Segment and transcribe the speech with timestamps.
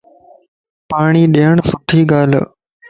[0.89, 2.41] پاڻين ڏين سٽي ڳال ا